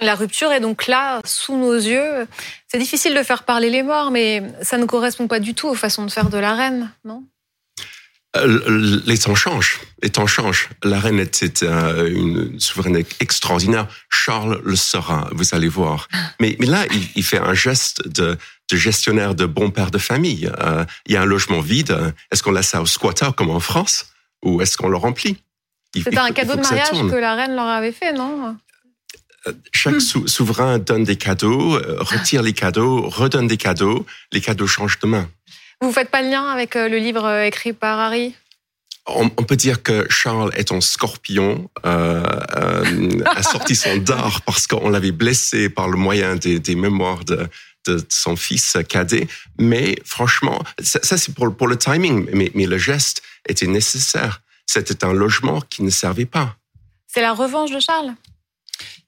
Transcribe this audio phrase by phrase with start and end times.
[0.00, 2.26] La rupture est donc là, sous nos yeux.
[2.68, 5.74] C'est difficile de faire parler les morts, mais ça ne correspond pas du tout aux
[5.74, 7.24] façons de faire de la reine, non?
[8.36, 9.80] Euh, les temps changent.
[10.02, 10.68] Les temps changent.
[10.84, 13.88] La reine était une souveraine extraordinaire.
[14.08, 16.08] Charles le sera, vous allez voir.
[16.40, 16.86] Mais, mais là,
[17.16, 18.38] il, fait un geste de,
[18.70, 20.50] de, gestionnaire de bon père de famille.
[20.60, 22.14] Euh, il y a un logement vide.
[22.30, 24.06] Est-ce qu'on laisse ça au squatter comme en France
[24.42, 25.36] ou est-ce qu'on le remplit?
[25.94, 28.56] C'est un cadeau de mariage que, la reine leur avait fait, non?
[29.72, 30.26] Chaque hmm.
[30.26, 34.04] souverain donne des cadeaux, retire les cadeaux, redonne des cadeaux.
[34.32, 35.28] Les cadeaux changent de main.
[35.82, 38.34] Vous faites pas le lien avec euh, le livre euh, écrit par Harry?
[39.06, 42.22] On, peut dire que Charles est un scorpion, euh,
[42.56, 47.24] euh a sorti son dard parce qu'on l'avait blessé par le moyen des, des mémoires
[47.24, 47.48] de,
[47.86, 49.26] de, son fils cadet.
[49.58, 54.42] Mais franchement, ça, c'est pour, pour le timing, mais, mais le geste était nécessaire.
[54.66, 56.56] C'était un logement qui ne servait pas.
[57.08, 58.14] C'est la revanche de Charles?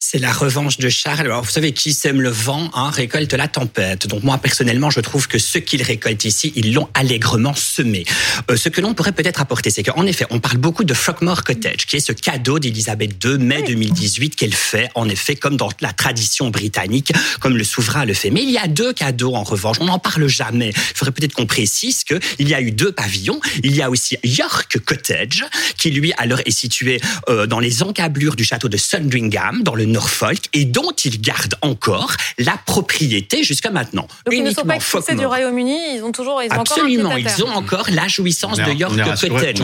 [0.04, 1.20] C'est la revanche de Charles.
[1.20, 4.08] Alors, vous savez, qui sème le vent hein, récolte la tempête.
[4.08, 8.04] Donc moi, personnellement, je trouve que ce qu'il récolte ici, ils l'ont allègrement semé.
[8.50, 11.44] Euh, ce que l'on pourrait peut-être apporter, c'est qu'en effet, on parle beaucoup de Frogmore
[11.44, 15.68] Cottage, qui est ce cadeau d'Elisabeth II, mai 2018, qu'elle fait, en effet, comme dans
[15.80, 18.30] la tradition britannique, comme le souverain le fait.
[18.30, 19.76] Mais il y a deux cadeaux, en revanche.
[19.80, 20.70] On n'en parle jamais.
[20.70, 23.40] Il faudrait peut-être qu'on précise qu'il y a eu deux pavillons.
[23.62, 25.44] Il y a aussi York Cottage,
[25.78, 29.91] qui lui, alors, est situé euh, dans les encablures du château de Sandringham, dans le
[29.92, 34.06] Norfolk et dont ils gardent encore la propriété jusqu'à maintenant.
[34.26, 37.44] Donc ils ne sont pas expulsés du Royaume-Uni, ils ont toujours, ils ont Absolument, ils
[37.44, 39.62] ont encore la jouissance de York Cottage.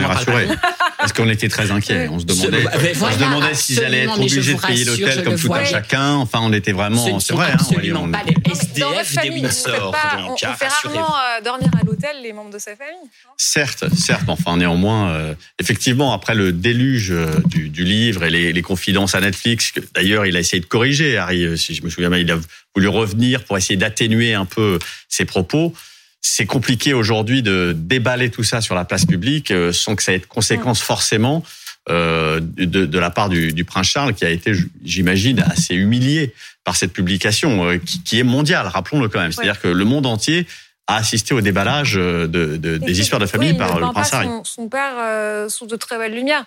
[0.97, 2.09] Parce qu'on était très inquiets.
[2.09, 2.65] On se demandait,
[3.01, 6.15] on se demandait s'ils allaient être obligés de payer l'hôtel comme tout un chacun.
[6.15, 7.19] Enfin, on était vraiment.
[7.19, 7.51] C'est vrai.
[7.51, 9.95] Hein, absolument pas les SDF des Windsor.
[10.27, 13.09] On fait rarement euh, dormir à l'hôtel les membres de sa famille.
[13.37, 14.27] Certes, certes.
[14.27, 19.73] Enfin, néanmoins, euh, effectivement, après le déluge euh, du livre et les confidences à Netflix,
[19.93, 22.37] d'ailleurs il a essayé de corriger, Harry, euh, si je me souviens bien, il a
[22.75, 25.73] voulu revenir pour essayer d'atténuer un peu ses propos.
[26.21, 30.13] C'est compliqué aujourd'hui de déballer tout ça sur la place publique euh, sans que ça
[30.13, 31.43] ait de conséquences forcément
[31.89, 34.53] euh, de, la part du, prince Charles, qui a été,
[34.83, 39.31] j'imagine, assez humilié par cette publication, qui, est mondiale, rappelons-le quand même.
[39.31, 40.45] C'est-à-dire que le monde entier
[40.89, 44.25] a assisté au déballage de, des histoires de famille par le prince Harry.
[44.25, 46.45] Son, son père euh, sous de très belles lumières.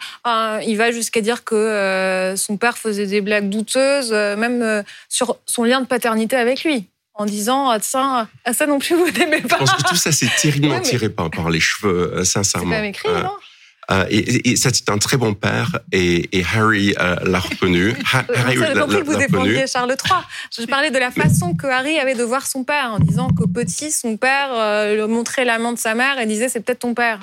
[0.67, 5.37] il va jusqu'à dire que euh, son père faisait des blagues douteuses, euh, même sur
[5.47, 9.11] son lien de paternité avec lui en disant ah, ça, ah, ça non plus vous
[9.11, 9.57] n'aimez pas.
[9.61, 12.71] Je pense que tout ça c'est terriblement tiré par, par les cheveux, sincèrement.
[12.71, 13.31] C'est même écrit, non?
[13.93, 17.95] Euh, et, et c'est un très bon père et, et Harry euh, l'a reconnu.
[18.13, 20.21] Harry l'a compris que vous défendiez Charles III.
[20.59, 23.47] Je parlais de la façon que Harry avait de voir son père en disant qu'au
[23.47, 27.21] petit, son père euh, montrait l'amant de sa mère et disait c'est peut-être ton père.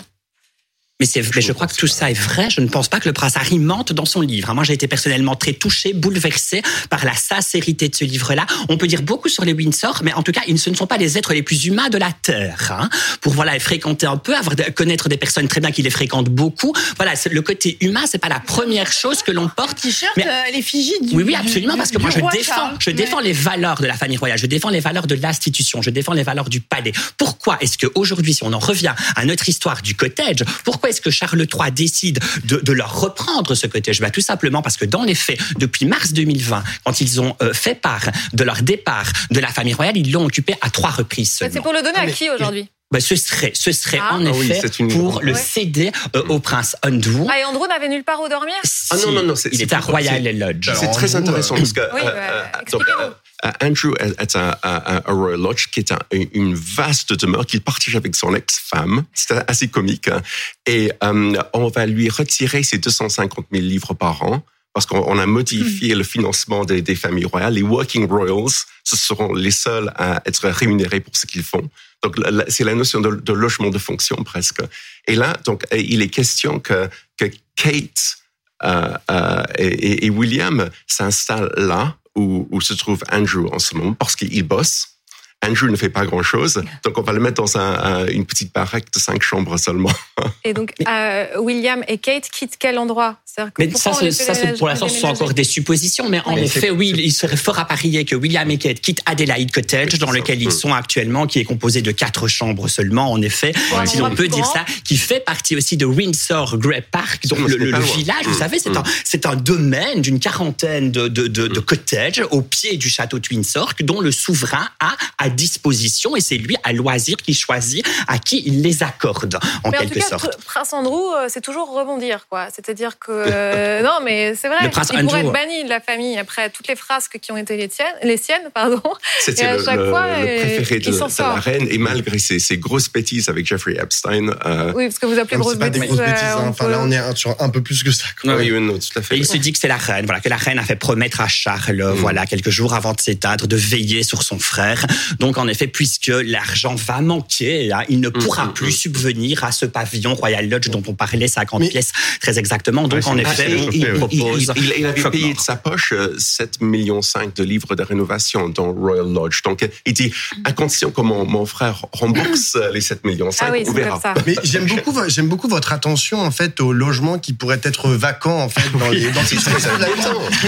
[1.01, 2.49] Mais, mais je crois que tout ça est vrai.
[2.49, 4.53] Je ne pense pas que le prince Harry mente dans son livre.
[4.53, 8.45] Moi, j'ai été personnellement très touché, bouleversé par la sincérité de ce livre-là.
[8.67, 10.97] On peut dire beaucoup sur les Windsor, mais en tout cas, ils ne sont pas
[10.97, 12.77] les êtres les plus humains de la Terre.
[12.77, 12.89] Hein.
[13.21, 16.73] Pour voilà, fréquenter un peu, avoir connaître des personnes très bien qui les fréquentent beaucoup.
[16.97, 19.79] Voilà, le côté humain, c'est pas la première chose que l'on porte.
[19.79, 23.21] T-shirt, mais euh, l'effigie du Oui, oui, absolument, parce que moi, je défends, je défends
[23.21, 26.23] les valeurs de la famille royale, je défends les valeurs de l'institution, je défends les
[26.23, 26.91] valeurs du palais.
[27.15, 31.01] Pourquoi est-ce que aujourd'hui, si on en revient à notre histoire du cottage, pourquoi est-ce
[31.01, 34.00] que Charles III décide de, leur reprendre ce cottage?
[34.00, 37.53] Bah, Tout simplement parce que dans les faits, depuis mars 2020, quand ils ont euh,
[37.53, 41.38] fait part de leur départ de la famille royale, ils l'ont occupé à trois reprises.
[41.39, 42.69] C'est pour le donner à ah, qui aujourd'hui?
[42.91, 44.16] Bah, ce serait, ce serait ah.
[44.16, 47.27] en ah effet pour le céder euh, au prince Andrew.
[47.29, 48.56] Ah, et Andrew n'avait nulle part où dormir?
[48.89, 49.33] Ah non, non, non.
[49.51, 50.71] il est, à Royal Lodge.
[50.73, 51.81] C'est très intéressant parce que.
[51.94, 55.94] Oui, euh, bah, euh, Andrew est un, Royal Lodge qui est
[56.33, 59.03] une vaste demeure qu'il partage avec son ex-femme.
[59.13, 60.07] C'est assez comique.
[60.07, 60.22] Hein.
[60.66, 65.95] Et on va lui retirer ses 250 000 livres par an parce qu'on a modifié
[65.95, 65.97] hmm.
[65.97, 67.53] le financement des, des, familles royales.
[67.53, 71.69] Les working royals, ce seront les seuls à être rémunérés pour ce qu'ils font.
[72.03, 72.16] Donc
[72.47, 74.61] c'est la notion de, logement de fonction presque.
[75.07, 77.25] Et là, donc il est question que, que
[77.56, 78.17] Kate
[78.63, 84.44] euh, euh, et, William s'installent là où, se trouve Andrew en ce moment parce qu'il
[84.44, 84.99] bosse.
[85.45, 88.91] Andrew ne fait pas grand-chose, donc on va le mettre dans un, une petite baraque
[88.94, 89.91] de cinq chambres seulement.
[90.44, 93.18] Et donc, euh, William et Kate quittent quel endroit?
[93.57, 96.09] Mais ça, ça pour l'instant, ce sont encore des suppositions.
[96.09, 99.51] Mais en effet, oui, il serait fort à parier que William et Kate quittent Adelaide
[99.51, 103.53] Cottage, dans lequel ils sont actuellement, qui est composé de quatre chambres seulement, en effet,
[103.86, 107.80] si l'on peut dire ça, qui fait partie aussi de Windsor Grey Park, donc le,
[107.80, 108.25] village.
[108.25, 108.39] Vous mm.
[108.39, 108.91] savez, c'est un, mm.
[109.03, 111.63] c'est un domaine d'une quarantaine de, de, de, de, mm.
[111.63, 116.21] cottages au pied du château de Windsor, dont le souverain a, a à disposition et
[116.21, 120.01] c'est lui à loisir qui choisit à qui il les accorde, en mais quelque en
[120.01, 120.43] tout cas, sorte.
[120.45, 122.47] Prince Andrew, euh, c'est toujours rebondir, quoi.
[122.53, 124.57] C'est-à-dire que euh, non, mais c'est vrai.
[124.63, 125.27] Le prince il pourrait Andrew.
[125.29, 128.17] être banni de la famille après toutes les frasques qui ont été les tiennes, les
[128.17, 128.81] siennes, pardon.
[129.23, 132.91] C'était le, le- fois, le préféré de, de la reine et malgré ses, ses grosses
[132.91, 134.29] bêtises avec Jeffrey Epstein.
[134.45, 135.95] euh, Oui, parce que vous appelez Comme grosse c'est pas des bêtise.
[135.95, 136.23] grosses bêtises.
[136.23, 136.43] euh, hein.
[136.45, 138.05] on Enfin, là, on est sur un peu plus que ça.
[138.21, 138.35] quoi.
[138.35, 139.15] Oui, oui, non, tout à fait.
[139.15, 141.21] Et il se dit que c'est la reine, voilà, que la reine a fait promettre
[141.21, 144.85] à Charles, voilà, quelques jours avant de s'éteindre, de veiller sur son frère.
[145.19, 148.71] Donc, en effet, puisque l'argent va manquer, hein, il ne pourra mm, plus mm.
[148.71, 152.88] subvenir à ce pavillon Royal Lodge dont on parlait, 50 Mais- pièces très exactement.
[152.88, 154.51] Donc, Ouais, en effet, il- il propose.
[154.56, 158.50] Il, il avait payé de sa poche euh, 7 millions 5 de livres de rénovation
[158.50, 159.42] dans Royal Lodge.
[159.44, 160.12] Donc, il dit,
[160.45, 163.74] attention que mon, mon frère rembourse euh, les 7 millions 5, Ah oui, on c'est
[163.80, 164.00] verra.
[164.00, 164.22] comme ça.
[164.25, 168.39] Mais j'aime beaucoup, j'aime beaucoup votre attention en fait aux logements qui pourraient être vacants
[168.42, 169.36] en fait dans les dans ces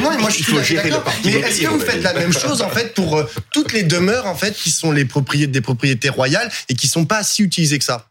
[0.01, 1.03] Non, moi je suis Il faut tout à fait gérer le d'accord.
[1.05, 3.83] parc Mais est-ce que vous faites la même chose en fait pour euh, toutes les
[3.83, 7.43] demeures en fait qui sont les propriétés des propriétés royales et qui sont pas si
[7.43, 8.10] utilisées que ça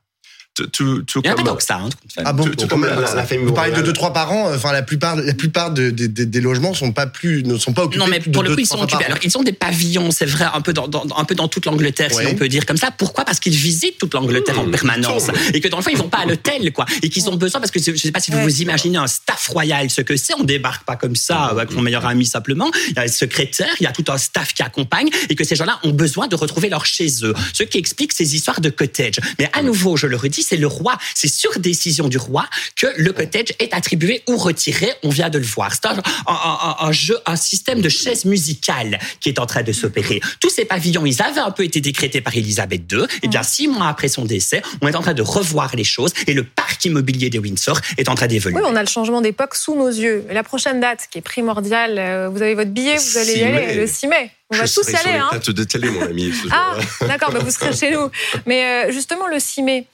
[0.52, 1.76] Tout, tout, tout Il y en a pas comme, ça.
[1.76, 1.88] hein.
[2.24, 3.14] Ah bon Tout- tout Quand comme même, la- ça.
[3.14, 3.86] la famille Vous parlez de royale.
[3.86, 4.52] deux trois par an.
[4.52, 7.72] Enfin, la plupart, la plupart de- de- de- des logements sont pas plus, ne sont
[7.72, 7.98] pas occupés.
[8.04, 9.04] Non, mais pour le coup, ils sont occupés.
[9.04, 11.66] Alors, ils ont des pavillons, c'est vrai, un peu dans, dans- un peu dans toute
[11.66, 12.90] l'Angleterre, si on peut dire comme ça.
[12.90, 13.24] Pourquoi?
[13.24, 15.28] Parce qu'ils visitent toute l'Angleterre en Mmh, permanence.
[15.54, 16.84] Et que dans le fond, ils vont pas à l'hôtel, quoi.
[17.02, 19.46] Et qu'ils ont besoin, parce que je sais pas si vous vous imaginez un staff
[19.48, 20.34] royal, ce que c'est.
[20.34, 22.70] On débarque pas comme ça, avec son meilleur ami simplement.
[22.88, 25.44] Il y a le secrétaire, il y a tout un staff qui accompagne, et que
[25.44, 27.34] ces gens-là ont besoin de retrouver leur chez eux.
[27.52, 29.20] Ce qui explique ces histoires de cottage.
[29.38, 30.96] Mais à nouveau, je le redis, c'est le roi.
[31.14, 32.46] C'est sur décision du roi
[32.76, 34.90] que le cottage est attribué ou retiré.
[35.02, 35.72] On vient de le voir.
[35.74, 39.62] C'est un, un- un- un jeu, un système de chaises musicales qui est en train
[39.62, 40.20] de s'opérer.
[40.40, 43.04] Tous ces pavillons, ils avaient un peu été décrétés par Elisabeth II.
[43.22, 46.12] Et bien, six mois après son décès, on est en train de revoir les choses
[46.26, 48.56] et le parc immobilier de Windsor est en train d'évoluer.
[48.56, 50.24] Oui, on a le changement d'époque sous nos yeux.
[50.30, 53.36] Et la prochaine date, qui est primordiale, euh, vous avez votre billet, vous allez y
[53.36, 53.74] 6 aller, mai.
[53.74, 54.30] le 6 mai.
[54.52, 55.12] On je va tous y sur aller.
[55.12, 55.30] les Hein.
[55.46, 56.32] de télé, mon ami.
[56.32, 56.74] ce Ah,
[57.06, 58.10] d'accord, bah vous serez chez nous.
[58.46, 59.86] Mais euh, justement, le 6 mai,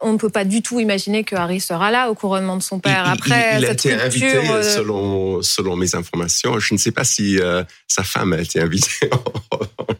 [0.00, 2.76] on ne peut pas du tout imaginer que Harry sera là au couronnement de son
[2.76, 3.04] Il, père.
[3.06, 6.58] il- Après, il a cette été invité, euh, selon, selon mes informations.
[6.58, 9.08] Je ne sais pas si euh, sa femme a été invitée.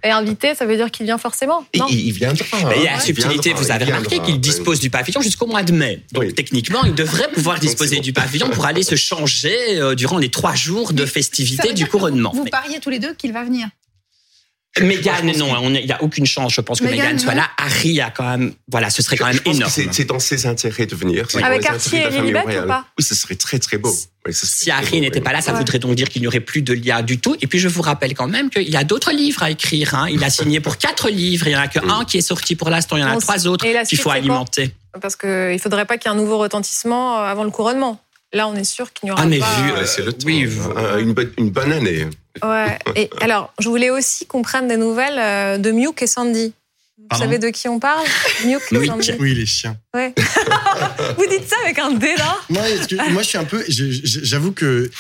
[0.03, 1.65] est invité, ça veut dire qu'il vient forcément.
[1.73, 1.87] il, Non?
[1.89, 2.45] il viendra.
[2.53, 2.71] hein.
[2.77, 4.39] Et à Il subtilité, viendra, vous avez il remarqué qu'il oui.
[4.39, 6.03] dispose du pavillon jusqu'au mois de mai.
[6.13, 6.35] Donc Oui.
[6.35, 8.03] techniquement, il devrait pouvoir disposer bon.
[8.03, 11.69] du pavillon pour aller se changer euh, durant les trois jours de Mais festivité Ça
[11.69, 12.33] veut du couronnement.
[12.35, 13.69] Vous pariez tous les deux qu'il va venir.
[14.81, 17.49] Meghan, non, il n'y a aucune chance, je pense que Meghan soit là.
[17.57, 19.71] Harry a quand même, voilà, ce serait quand même énorme.
[19.93, 21.27] c'est- dans ses intérêts de venir.
[21.43, 23.95] Avec Archie et Lilibet ou pas Oui, ce serait très très beau.
[24.33, 27.03] Si Harry n'était pas là, ça voudrait donc dire qu'il n'y aurait plus de lien
[27.03, 27.37] du tout.
[27.43, 29.95] Et puis je vous rappelle quand même qu'il y a d'autres livres à écrire.
[29.95, 30.07] hein.
[30.11, 31.47] Il a signé pour quatre livres.
[31.47, 32.97] Il n'y en a que un qui est sorti pour l'instant.
[32.97, 34.75] Il y en a trois autres et la qu'il suite, faut alimenter.
[35.01, 38.01] Parce qu'il ne faudrait pas qu'il y ait un nouveau retentissement euh, avant le couronnement.
[38.35, 39.63] Là, on est sûr qu'il n'y aura Ah, mais pas...
[39.63, 40.27] vu, euh, c'est le temps.
[40.27, 42.07] Oui, Euh, une, bonne, une bonne année.
[42.43, 42.79] Ouais.
[42.97, 46.53] Et alors, je voulais aussi qu'on prenne des nouvelles euh, de Miuk et Sandy.
[46.99, 48.05] Vous Pardon savez de qui on parle
[48.45, 48.87] Miuk et Miuk.
[48.87, 49.13] Sandy.
[49.21, 49.77] Oui, les chiens.
[49.95, 50.13] Ouais.
[51.17, 52.61] Vous dites ça avec un dé là Non,
[53.11, 54.91] moi, je suis un peu, j'avoue que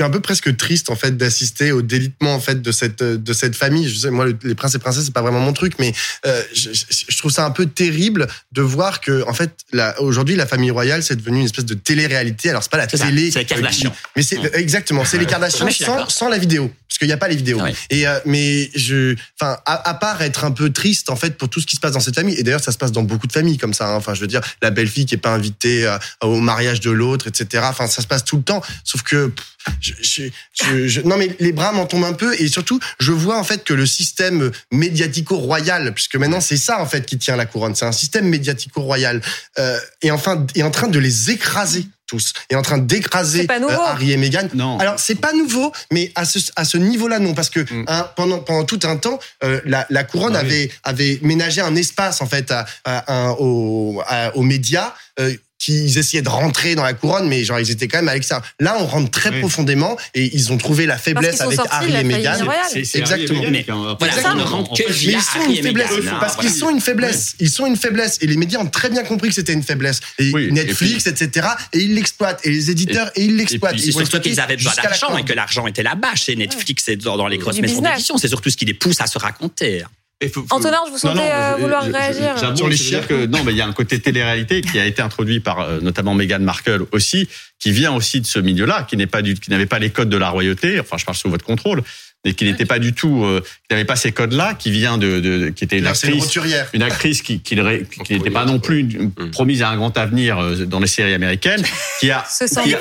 [0.00, 3.32] suis un peu presque triste en fait d'assister au délitement en fait de cette de
[3.32, 3.88] cette famille.
[3.88, 5.92] Je sais, moi, le- les princes et princesses, c'est pas vraiment mon truc, mais
[6.26, 9.50] euh, je, trouve ça un peu terrible de voir que en fait,
[9.98, 12.50] aujourd'hui, la famille royale, c'est devenu une espèce de télé-réalité.
[12.50, 13.92] Alors, c'est pas la télé, c'est les Kardashians.
[14.16, 15.66] mais c'est exactement, c'est les Kardashians
[16.08, 17.58] sans, la vidéo, parce qu'il n'y a pas les vidéos.
[17.90, 21.48] Et euh, mais je, enfin, à, à part être un peu triste en fait pour
[21.48, 22.34] tout ce qui se passe dans cette famille.
[22.38, 23.88] Et d'ailleurs, ça se passe dans beaucoup de familles comme ça.
[23.88, 23.96] hein.
[23.96, 27.26] Enfin, je veux dire, la belle-fille qui est pas invitée euh, au mariage de l'autre,
[27.28, 27.64] etc.
[27.68, 28.62] Enfin, ça se passe tout le temps.
[28.84, 30.22] Sauf que pff, je, je,
[30.64, 32.34] je- je- non, mais les bras m'en tombent un peu.
[32.40, 36.86] Et surtout, je vois en fait que le système médiatico-royal, puisque maintenant c'est ça en
[36.86, 39.20] fait qui tient la couronne, c'est un système médiatico-royal,
[39.58, 43.80] euh, est enfin est en train de les écraser tous, est en train d'écraser nouveau.
[43.82, 44.48] Harry et Meghan.
[44.54, 44.78] Non.
[44.78, 47.84] Alors c'est pas nouveau, mais à ce à ce niveau-là non, parce que Mm.
[47.88, 50.46] hein, pendant pendant tout un temps, euh, la, la couronne Ah oui.
[50.46, 54.92] avait avait ménagé un espace en fait à, à- un- aux, à- aux médias.
[55.20, 58.14] euh, qu'ils essayaient de rentrer dans la couronne, mais genre ils étaient quand même à
[58.14, 58.44] l'extérieur.
[58.58, 59.40] Là, on rentre très Oui.
[59.40, 62.48] profondément et ils ont trouvé la faiblesse sont avec sortis Harry et Meghan.
[62.74, 63.42] Exactement.
[63.50, 63.66] Mais
[63.98, 67.34] voilà, ça rentre que Mais ils sont une faiblesse, parce qu'ils sont une faiblesse.
[67.38, 70.00] Ils sont une faiblesse et les médias ont très bien compris que c'était une faiblesse.
[70.18, 71.46] Et Oui, et Netflix, etc.
[71.72, 72.40] Et ils l'exploitent.
[72.44, 73.76] Et les éditeurs, et, ils l'exploitent.
[73.76, 77.26] Ils exploiter qu'ils avaient besoin d'argent et que l'argent était là-bas chez Netflix et dans,
[77.26, 78.16] les grosses maisons d'édition.
[78.16, 79.84] C'est surtout ce qui les pousse à se raconter.
[80.22, 82.36] Et faut- faut- Antonin, je vous sentais euh, je- vouloir je- je- réagir.
[82.38, 84.78] j'avoue Sur les je dire que non, mais il y a un côté télé-réalité qui
[84.78, 87.26] a été introduit par euh, notamment Meghan Markle aussi,
[87.58, 90.10] qui vient aussi de ce milieu-là, qui n'est pas du, qui n'avait pas les codes
[90.10, 90.78] de la royauté.
[90.78, 91.82] Enfin, je parle sous votre contrôle,
[92.24, 95.20] mais qui n'était pas du tout, euh, qui n'avait pas ces codes-là, qui vient de,
[95.20, 96.38] de, qui était une actrice,
[96.74, 97.56] une actrice qui, qui,
[98.04, 99.30] qui n'était pas non plus mm.
[99.30, 101.62] promise à un grand avenir euh, dans les séries américaines,
[101.98, 102.24] qui a,
[102.62, 102.78] qui, a,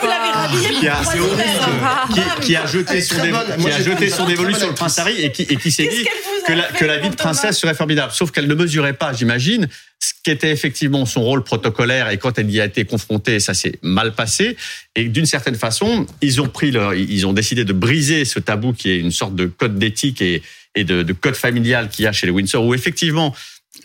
[0.80, 1.02] qui, a,
[2.42, 3.16] qui, a jeté son,
[3.60, 6.06] qui a jeté son dévolu sur le prince Harry et qui, et qui s'est dit
[6.46, 8.12] que la, que la vie de princesse serait formidable.
[8.12, 9.70] Sauf qu'elle ne mesurait pas, j'imagine,
[10.10, 13.78] ce qu'était effectivement son rôle protocolaire et quand elle y a été confrontée, ça s'est
[13.84, 14.58] mal passé.
[14.96, 18.74] Et d'une certaine façon, ils ont pris leur, ils ont décidé de briser ce tabou
[18.74, 20.42] qui est une sorte de code d'éthique et,
[20.76, 23.36] de, code familial qu'il y a chez les Windsor, où effectivement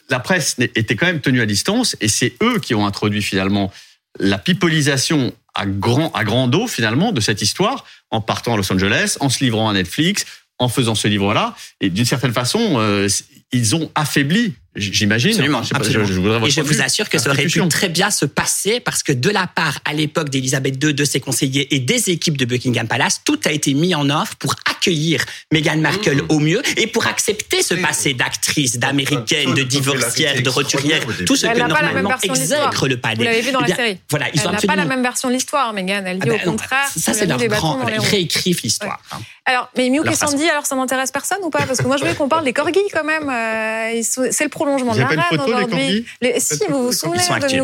[0.09, 3.73] la presse était quand même tenue à distance et c'est eux qui ont introduit finalement
[4.19, 8.73] la pipolisation à grand, à grand dos finalement de cette histoire en partant à Los
[8.73, 10.25] Angeles, en se livrant à Netflix,
[10.59, 11.55] en faisant ce livre-là.
[11.81, 13.09] Et d'une certaine façon, euh,
[13.53, 15.31] ils ont affaibli J'imagine.
[15.31, 15.63] Absolument.
[15.63, 19.13] Je, et je vous assure que ça aurait pu très bien se passer parce que
[19.13, 22.89] de la part, à l'époque d'Elisabeth II, de ses conseillers et des équipes de Buckingham
[22.89, 26.27] Palace, tout a été mis en œuvre pour accueillir Meghan Markle mmh.
[26.29, 31.47] au mieux et pour accepter ce passé d'actrice, d'américaine, de divorcière, de roturière, tout ce
[31.47, 33.17] que normalement exècre le palais.
[33.17, 33.99] Vous l'avez vu dans la eh série.
[34.11, 36.03] Voilà, ils Elle n'a pas la même version de l'histoire, Meghan.
[36.05, 36.89] Elle dit ah ben au contraire.
[36.97, 37.87] Ça, c'est leur grand.
[37.89, 39.01] Ils réécrivent l'histoire.
[39.13, 39.19] Hein.
[39.47, 41.67] Alors, mais Miu et Sandy, alors ça n'intéresse personne ou pas?
[41.67, 43.29] Parce que moi, je voulais qu'on parle des corgis quand même.
[43.29, 46.07] Euh, c'est le prolongement de la reine aujourd'hui.
[46.39, 47.59] Si vous vous souvenez Sandy.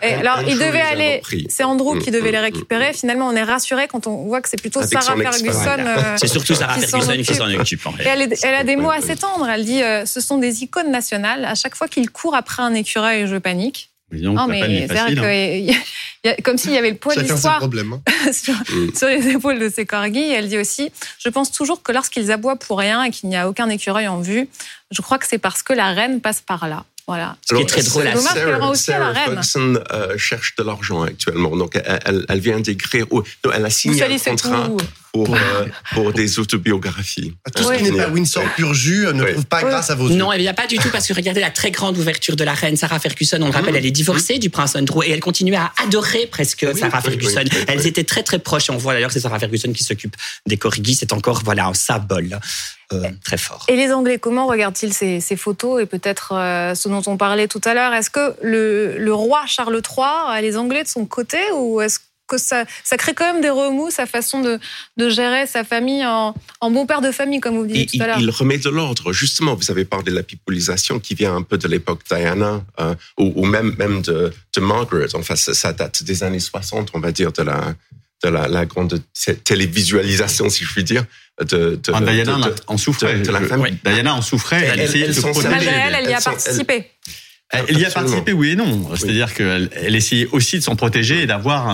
[0.00, 1.22] alors, il devait aller.
[1.48, 2.90] C'est Andrew qui devait les mm, mm, récupérer.
[2.90, 5.76] Mm, Finalement, on est rassuré quand on voit que c'est plutôt Sarah Ferguson.
[5.78, 7.80] Euh, c'est surtout Sarah Ferguson qui s'en occupe.
[8.06, 9.48] Elle a des mots assez tendres.
[9.48, 11.44] Elle dit euh, ce sont des icônes nationales.
[11.44, 13.90] À chaque fois qu'il court après un écureuil, je panique.
[14.20, 15.74] Non, mais c'est vrai hein
[16.42, 17.68] comme s'il y avait le poids de l'histoire hein.
[18.28, 18.94] mm.
[18.94, 20.32] sur, les épaules de ces corgis.
[20.32, 23.48] Elle dit aussi, je pense toujours que lorsqu'ils aboient pour rien et qu'il n'y a
[23.48, 24.48] aucun écureuil en vue,
[24.90, 26.84] je crois que c'est parce que la reine passe par là.
[27.06, 27.36] Voilà.
[27.46, 28.04] Ce qui est très drôle.
[28.16, 31.54] Sarah, Sarah Ferguson euh, cherche de l'argent actuellement.
[31.54, 33.06] Donc, elle, elle vient d'écrire,
[33.52, 34.70] elle a signé un contrat
[35.14, 37.32] pour, euh, pour des autobiographies.
[37.54, 40.32] Tout ce qui n'est pas Windsor pur jus ne trouve pas grâce à vos Non,
[40.32, 42.52] il n'y a pas du tout, parce que regardez la très grande ouverture de la
[42.52, 43.38] reine Sarah Ferguson.
[43.40, 43.76] On le rappelle, mmh.
[43.76, 44.40] elle est divorcée mmh.
[44.40, 47.44] du prince Andrew et elle continuait à adorer presque Sarah Ferguson.
[47.68, 48.70] Elles étaient très très proches.
[48.70, 50.16] On voit d'ailleurs que c'est Sarah Ferguson qui s'occupe
[50.46, 50.96] des corgis.
[50.96, 52.40] C'est encore voilà un symbole.
[52.92, 53.64] Euh, très fort.
[53.68, 57.48] Et les Anglais, comment regardent-ils ces, ces, photos et peut-être euh, ce dont on parlait
[57.48, 57.94] tout à l'heure?
[57.94, 61.98] Est-ce que le, le, roi Charles III a les Anglais de son côté ou est-ce
[62.26, 64.58] que ça, ça crée quand même des remous, sa façon de,
[64.96, 68.06] de gérer sa famille en, en, bon père de famille, comme vous dites tout à
[68.06, 68.18] l'heure.
[68.20, 69.12] Il remet de l'ordre.
[69.12, 72.94] Justement, vous avez parlé de la pipolisation qui vient un peu de l'époque Diana euh,
[73.18, 75.14] ou, ou, même, même de, de Margaret.
[75.14, 77.74] Enfin, ça, ça, date des années 60, on va dire, de la,
[78.22, 79.00] de la, la grande
[79.44, 81.04] télévisualisation, si je puis dire.
[81.40, 82.38] De, de, ah, Diana
[82.68, 83.18] en souffrait.
[83.18, 83.76] De, la famille.
[83.84, 84.62] Diana en souffrait.
[84.64, 85.48] Elle, elle essayait de se protéger.
[85.48, 86.90] Malgré elle, elle y a participé.
[87.68, 88.94] Elle y a participé, oui et non.
[88.96, 91.68] C'est-à-dire qu'elle elle essayait aussi de s'en protéger et d'avoir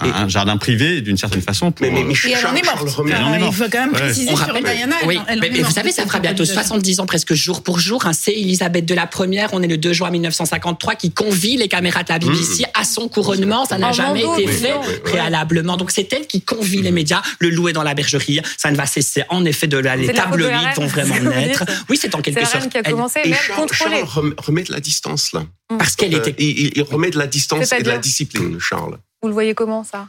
[0.00, 1.72] euh, un, jardin privé d'une certaine façon.
[1.72, 2.84] Pour, mais, mais, mais et elle en est morte.
[2.86, 4.94] Il faut quand même préciser sur Diana.
[5.06, 8.06] Oui, mais, vous savez, ça fera bientôt 70 ans presque jour pour jour.
[8.06, 9.48] Hein, c'est Elisabeth de la Première.
[9.52, 12.80] On est le 2 juin 1953 qui convie les caméras de la BBC mmh.
[12.80, 13.64] à son couronnement.
[13.64, 15.76] Ça n'a jamais été fait préalablement.
[15.76, 17.22] Donc c'est elle qui convie les médias.
[17.40, 18.40] Le loup est dans la bergerie.
[18.56, 19.96] Ça ne va cesser en effet de là.
[19.96, 21.64] Les tabloïds vont vraiment naître.
[21.88, 22.62] Oui, c'est en quelque sorte.
[22.62, 23.20] C'est qui a commencé.
[23.24, 23.32] Et
[23.72, 24.04] Charles
[24.38, 25.44] remet de la distance là.
[25.76, 26.36] Parce qu'elle était.
[26.38, 28.98] Il remet de la distance et de la discipline, Charles.
[29.22, 30.08] Vous le voyez comment ça?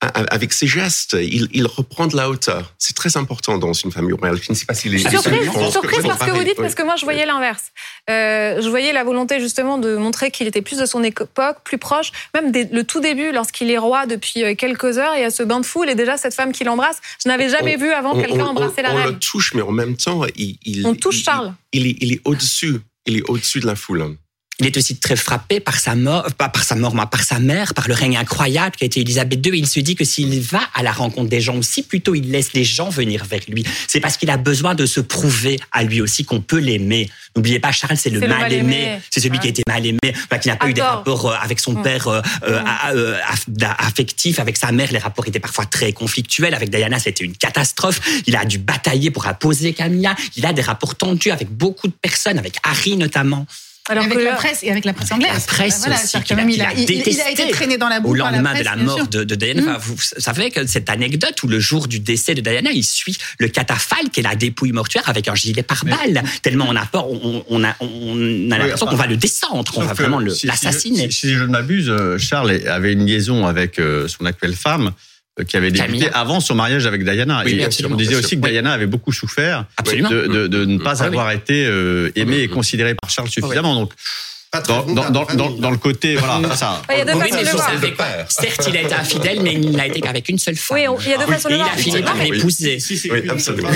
[0.00, 2.74] Avec ses gestes, il, il, reprend de la hauteur.
[2.78, 4.38] C'est très important dans une famille royale.
[4.42, 6.96] Je ne sais pas s'il est surprise, surprise parce que vous dites, parce que moi
[6.96, 7.72] je voyais l'inverse.
[8.10, 11.78] Euh, je voyais la volonté justement de montrer qu'il était plus de son époque, plus
[11.78, 12.12] proche.
[12.34, 15.42] Même le tout début, lorsqu'il est roi depuis euh, quelques heures, il y a ce
[15.42, 17.00] bain de foule et déjà cette femme qui l'embrasse.
[17.22, 19.06] Je n'avais jamais vu avant quelqu'un embrasser la reine.
[19.06, 21.54] On le touche, mais en même temps, il, il on touche Charles.
[21.72, 22.80] Il, il est au-dessus.
[23.06, 24.16] Il est au-dessus de la foule.
[24.60, 27.40] Il est aussi très frappé par sa mort, pas par sa mort, mais par sa
[27.40, 29.58] mère, par le règne incroyable qui a été Elisabeth II.
[29.58, 32.52] il se dit que s'il va à la rencontre des gens, aussi plutôt il laisse
[32.52, 36.00] les gens venir vers lui, c'est parce qu'il a besoin de se prouver à lui
[36.00, 37.10] aussi qu'on peut l'aimer.
[37.36, 39.00] N'oubliez pas, Charles, c'est le mal aimé.
[39.10, 39.98] C'est celui qui a été mal aimé,
[40.40, 41.82] qui n'a pas eu des rapports euh, avec son mm.
[41.82, 43.16] père euh, euh,
[43.48, 43.64] mm.
[43.78, 44.92] affectif, avec sa mère.
[44.92, 46.54] Les rapports étaient parfois très conflictuels.
[46.54, 48.00] Avec Diana, c'était une catastrophe.
[48.26, 50.14] Il a dû batailler pour imposer Camilla.
[50.36, 53.46] Il a des rapports tendus avec beaucoup de personnes, avec Harry notamment.
[53.90, 55.30] Alors avec la presse et avec la presse anglaise.
[55.30, 58.12] La presse voilà, aussi, qu'il il, a, il, il, a été traîné dans la boue
[58.12, 59.78] Au lendemain de la mort de, de, Diana, mm.
[59.78, 63.48] vous savez que cette anecdote où le jour du décès de Diana, il suit le
[63.48, 66.22] catafalque et la dépouille mortuaire avec un gilet pare-balles.
[66.42, 69.82] Tellement on a peur, on, on a, on a l'impression qu'on va le descendre, qu'on
[69.82, 71.10] va vraiment l'assassiner.
[71.10, 74.92] Si, si, je ne m'abuse, euh, Charles avait une liaison avec euh, son actuelle femme
[75.42, 77.42] qui avait débuté avant son mariage avec Diana.
[77.46, 81.32] et on disait aussi que Diana avait beaucoup souffert de, de, de, ne pas avoir
[81.32, 83.74] été euh, aimée et considérée par Charles suffisamment.
[83.74, 83.92] Donc
[84.60, 86.82] dans, dans, dans, dans, le côté, voilà, ça.
[86.90, 88.08] Il y a deux façons de voir.
[88.28, 90.76] Certes, il a été infidèle, mais il n'a été qu'avec une seule femme.
[90.76, 91.68] Oui, il y a deux façons de voir.
[91.68, 92.78] Et il a fini par l'épouser.
[93.10, 93.70] Oui, absolument.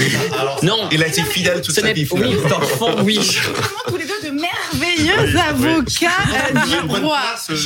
[0.63, 0.89] Non.
[0.91, 2.07] Il a été fidèle toute sa vie.
[2.11, 3.19] Oui, dans le fond, oui.
[3.87, 7.19] tous les deux de merveilleux avocats du droit.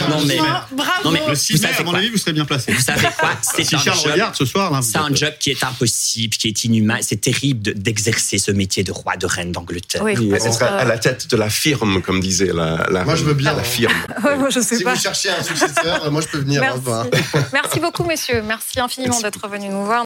[0.08, 0.36] Non, mais,
[0.72, 0.90] bravo.
[1.04, 2.72] Non, mais le 6 à mon avis, vous serez bien placé.
[2.72, 6.34] Vous savez quoi C'est Charles job, regarde ce soir, c'est un job qui est impossible,
[6.36, 6.98] qui est inhumain.
[7.00, 10.02] C'est terrible d'exercer ce métier de roi, de reine d'Angleterre.
[10.02, 13.34] Oui, être à la tête de la firme, comme disait la, la Moi, je veux
[13.34, 13.52] bien.
[13.54, 13.92] La firme.
[14.24, 14.94] ouais, moi, je sais si pas.
[14.94, 16.60] vous cherchez un successeur, moi, je peux venir.
[16.60, 17.10] Merci,
[17.52, 18.42] Merci beaucoup, messieurs.
[18.42, 20.00] Merci infiniment d'être venus nous voir.